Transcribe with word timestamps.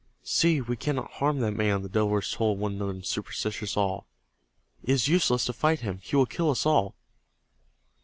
"See, 0.23 0.61
we 0.61 0.77
cannot 0.77 1.11
harm 1.11 1.41
that 1.41 1.51
man!" 1.51 1.83
the 1.83 1.87
Delawares 1.89 2.31
told 2.31 2.57
one 2.57 2.73
another 2.73 2.89
in 2.89 3.03
superstitious 3.03 3.77
awe. 3.77 4.01
"It 4.83 4.93
is 4.93 5.07
useless 5.07 5.45
to 5.45 5.53
fight 5.53 5.81
him. 5.81 5.99
He 6.01 6.15
will 6.15 6.25
kill 6.25 6.49
us 6.49 6.65
all!" 6.65 6.95